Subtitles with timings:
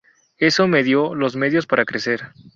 [0.39, 2.31] Eso me dio los medios para crecer.